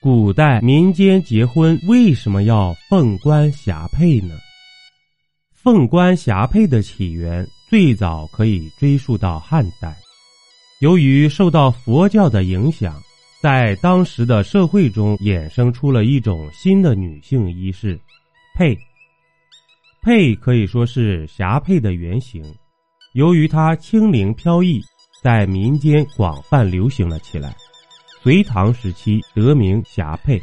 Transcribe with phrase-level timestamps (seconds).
[0.00, 4.36] 古代民间结婚为什么要凤冠霞帔呢？
[5.52, 9.96] 凤冠霞帔的起源最早可以追溯到汉代，
[10.80, 12.94] 由于受到佛教的影响，
[13.42, 17.98] 在当时的社会中衍生出了一种新的女性仪式——
[18.56, 18.78] 帔。
[20.04, 22.40] 帔可以说是霞帔的原型，
[23.14, 24.80] 由于它轻灵飘逸，
[25.24, 27.52] 在民间广泛流行了起来。
[28.22, 30.40] 隋唐时期得名霞帔，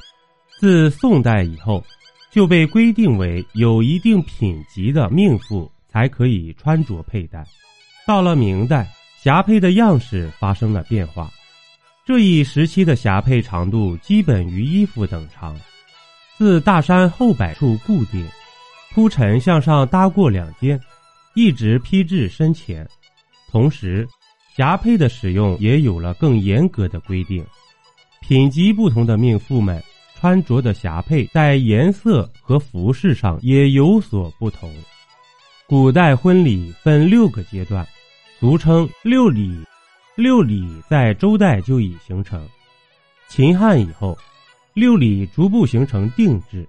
[0.60, 1.84] 自宋代以后。
[2.32, 7.46] 就被规定为有一定品级的命妇才可以穿着佩戴。
[8.06, 8.86] 到了明代，
[9.24, 11.32] 霞帔的样式发生了变化。
[12.06, 15.58] 这一时期的霞帔长度基本与衣服等长，
[16.38, 18.28] 自大衫后摆处固定，
[18.94, 20.78] 铺陈向上搭过两肩，
[21.36, 22.86] 一直披至身前。
[23.50, 24.06] 同时，
[24.58, 27.42] 霞帔的使用也有了更严格的规定，
[28.28, 29.82] 品级不同的命妇们。
[30.18, 34.74] 穿着的霞帔在颜色和服饰上也有所不同。
[35.68, 37.86] 古代婚礼分六个阶段，
[38.40, 39.64] 俗称六礼。
[40.16, 42.48] 六礼在周代就已形成，
[43.28, 44.18] 秦汉以后，
[44.74, 46.68] 六礼逐步形成定制。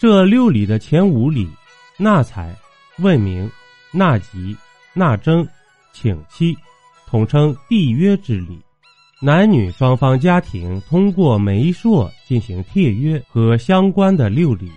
[0.00, 1.48] 这六礼的前五礼：
[1.98, 2.56] 纳采、
[2.98, 3.48] 问名、
[3.92, 4.56] 纳吉、
[4.94, 5.46] 纳征、
[5.92, 6.56] 请期，
[7.06, 8.58] 统称缔约之礼。
[9.24, 14.68] 男女双方家庭通过媒妁进行契约和相关的六礼。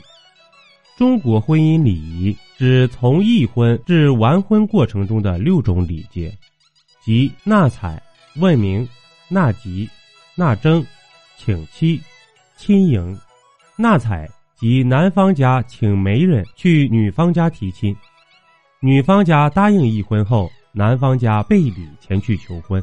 [0.95, 6.31] 中国婚姻礼仪指从议婚至完婚过程中的六种礼节，
[7.03, 7.99] 即纳采、
[8.35, 8.87] 问名、
[9.29, 9.89] 纳吉、
[10.35, 10.85] 纳征、
[11.39, 11.99] 请期、
[12.55, 13.19] 亲迎。
[13.75, 17.95] 纳采即男方家请媒人去女方家提亲，
[18.79, 22.79] 女方家答应议婚后，男方家备礼前去求婚。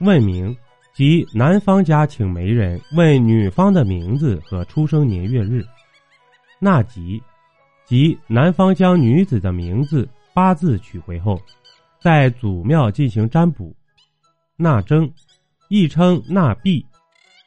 [0.00, 0.52] 问名。
[0.92, 5.64] 即男方家请媒人问女方的名字和出生年月日，
[6.58, 7.22] 纳吉，
[7.86, 11.40] 即男方将女子的名字八字取回后，
[12.00, 13.74] 在祖庙进行占卜，
[14.56, 15.10] 纳征，
[15.68, 16.84] 亦称纳币，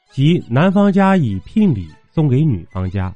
[0.09, 3.13] 即男方家以聘礼送给女方家，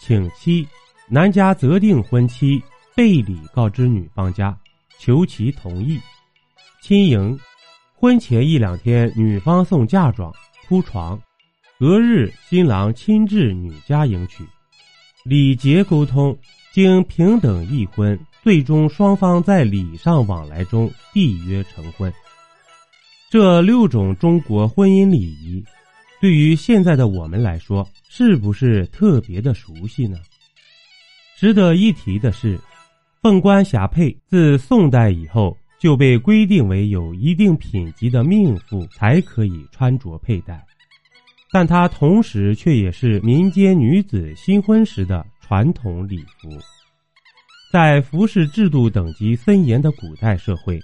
[0.00, 0.66] 请期，
[1.08, 2.62] 男家择定婚期，
[2.94, 4.56] 备礼告知女方家，
[4.98, 5.98] 求其同意，
[6.80, 7.38] 亲迎。
[8.00, 10.32] 婚前一两天，女方送嫁妆、
[10.66, 11.20] 铺床，
[11.78, 14.42] 隔日新郎亲至女家迎娶，
[15.22, 16.34] 礼节沟通，
[16.72, 22.10] 经平等议婚，最终双方在礼尚往来中缔约成婚。
[23.28, 25.62] 这六种中国婚姻礼仪，
[26.22, 30.16] 对于现在的我们来说，是不是特别的熟悉呢？
[31.36, 32.58] 值得一提的是，
[33.20, 35.54] 凤冠霞帔自宋代以后。
[35.80, 40.62] 就被规定为有一定品级的命妇才可以穿着佩戴，
[41.50, 46.50] 但它同时却也是民间女子新婚时的传统礼服。
[47.72, 50.78] 在服饰制度等级森严的古代社会，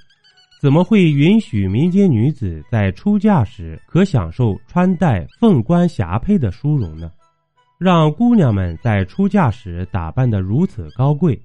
[0.63, 7.13] 怎么会允许民间女子在出嫁时可享受穿戴凤冠霞帔的殊荣呢？
[7.79, 11.39] 让姑娘们在出嫁时打扮得如此高贵？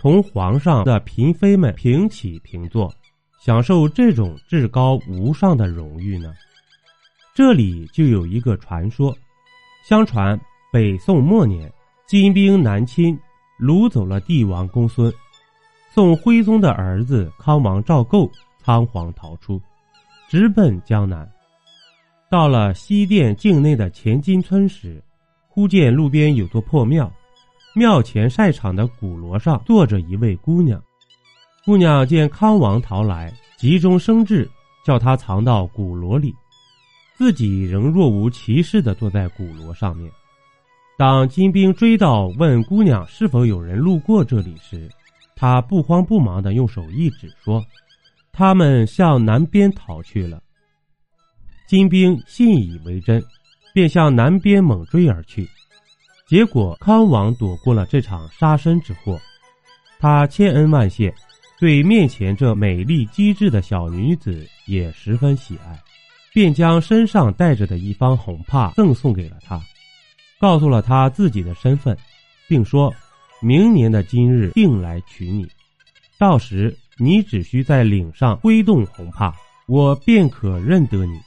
[0.00, 2.90] 同皇上的嫔妃们平起平坐，
[3.38, 6.32] 享受这种至高无上的荣誉呢？
[7.34, 9.14] 这里就有一个传说：
[9.86, 10.40] 相传
[10.72, 11.70] 北宋末年，
[12.06, 13.14] 金兵南侵，
[13.58, 15.12] 掳走了帝王公孙。
[15.92, 19.60] 宋徽宗的儿子康王赵构仓皇逃出，
[20.30, 21.30] 直奔江南。
[22.30, 25.04] 到了西殿境内的前金村时，
[25.46, 27.12] 忽见路边有座破庙。
[27.74, 30.82] 庙前晒场的鼓锣上坐着一位姑娘，
[31.64, 34.50] 姑娘见康王逃来，急中生智，
[34.84, 36.34] 叫他藏到鼓锣里，
[37.16, 40.10] 自己仍若无其事地坐在鼓锣上面。
[40.98, 44.90] 当金兵追到问姑娘是否有人路过这里时，
[45.36, 47.64] 她不慌不忙地用手一指说
[48.32, 50.42] ：“他们向南边逃去了。”
[51.66, 53.24] 金兵信以为真，
[53.72, 55.48] 便向南边猛追而去。
[56.30, 59.20] 结果康王躲过了这场杀身之祸，
[59.98, 61.12] 他千恩万谢，
[61.58, 65.76] 对面前这美丽机智的小女子也十分喜爱，
[66.32, 69.60] 便将身上带着的一方红帕赠送给了她，
[70.38, 71.98] 告诉了他自己的身份，
[72.48, 72.94] 并说
[73.42, 75.48] ：“明年的今日定来娶你，
[76.16, 79.34] 到时你只需在领上挥动红帕，
[79.66, 81.18] 我便可认得你。”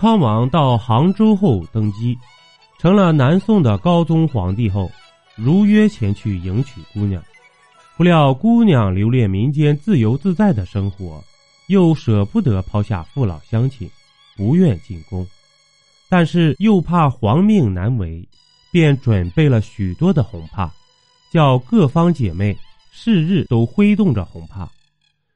[0.00, 2.16] 康王到杭州后登基。
[2.80, 4.90] 成了南宋的高宗皇帝后，
[5.36, 7.22] 如约前去迎娶姑娘，
[7.94, 11.22] 不料姑娘留恋民间自由自在的生活，
[11.68, 13.86] 又舍不得抛下父老乡亲，
[14.34, 15.26] 不愿进宫。
[16.08, 18.26] 但是又怕皇命难违，
[18.72, 20.72] 便准备了许多的红帕，
[21.30, 22.56] 叫各方姐妹
[22.90, 24.66] 是日都挥动着红帕，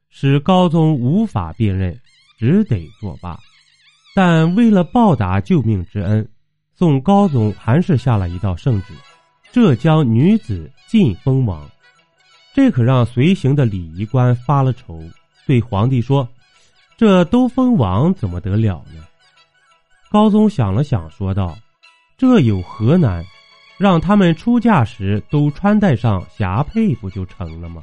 [0.09, 1.95] 使高宗无法辨认，
[2.39, 3.39] 只得作罢。
[4.15, 6.27] 但为了报答救命之恩，
[6.77, 8.93] 宋高宗还是下了一道圣旨，
[9.53, 11.65] 浙江女子晋封王。
[12.53, 15.01] 这可让随行的礼仪官发了愁，
[15.47, 16.29] 对皇帝说
[16.99, 19.05] ：“这都封王，怎么得了呢？”
[20.11, 21.57] 高宗想了想，说道
[22.19, 23.25] ：“这有何难？
[23.79, 27.83] 让他们出嫁时都穿戴上霞帔，不就成了吗？”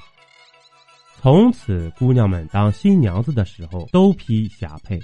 [1.21, 5.01] 从此，姑娘们当新娘子的时候都披霞帔，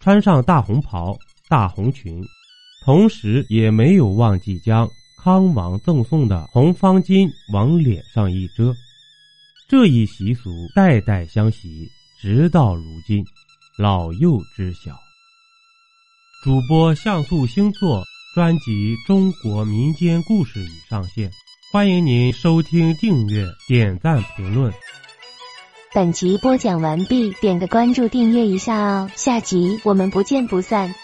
[0.00, 1.16] 穿上大红袍、
[1.48, 2.22] 大红裙，
[2.84, 4.86] 同时也没有忘记将
[5.22, 8.74] 康王赠送的红方巾往脸上一遮。
[9.70, 11.88] 这一习俗代代相袭，
[12.20, 13.24] 直到如今，
[13.78, 14.92] 老幼知晓。
[16.44, 18.04] 主播像素星座
[18.34, 21.30] 专辑《中国民间故事》已上线，
[21.72, 24.70] 欢迎您收听、订阅、点赞、评论。
[25.94, 30.94] 本集播讲完毕，点个关注，订阅一下哦，下集我们不见不散。